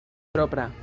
[0.33, 0.71] propra